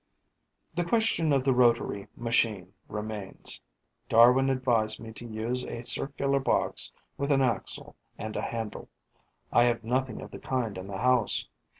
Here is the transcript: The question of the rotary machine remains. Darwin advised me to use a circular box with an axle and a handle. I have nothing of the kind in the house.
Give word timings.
The 0.73 0.83
question 0.83 1.31
of 1.31 1.43
the 1.43 1.53
rotary 1.53 2.07
machine 2.15 2.73
remains. 2.87 3.61
Darwin 4.09 4.49
advised 4.49 4.99
me 4.99 5.13
to 5.13 5.27
use 5.27 5.63
a 5.63 5.85
circular 5.85 6.39
box 6.39 6.91
with 7.19 7.31
an 7.31 7.43
axle 7.43 7.95
and 8.17 8.35
a 8.35 8.41
handle. 8.41 8.89
I 9.51 9.65
have 9.65 9.83
nothing 9.83 10.19
of 10.19 10.31
the 10.31 10.39
kind 10.39 10.75
in 10.75 10.87
the 10.87 10.97
house. 10.97 11.47